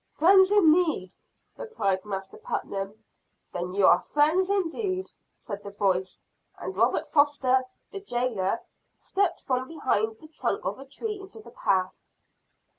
"Friends 0.13 0.51
in 0.51 0.71
need," 0.71 1.13
replied 1.55 2.03
Master 2.05 2.37
Putnam. 2.37 3.03
"Then 3.53 3.71
ye 3.75 3.83
are 3.83 3.99
friends 3.99 4.49
indeed," 4.49 5.11
said 5.37 5.61
the 5.61 5.69
voice; 5.69 6.23
and 6.57 6.75
Robert 6.75 7.05
Foster, 7.05 7.65
the 7.91 8.01
jailer, 8.01 8.61
stepped 8.97 9.41
from 9.41 9.67
behind 9.67 10.17
the 10.17 10.27
trunk 10.27 10.65
of 10.65 10.79
a 10.79 10.85
tree 10.87 11.19
into 11.19 11.39
the 11.39 11.51
path. 11.51 11.93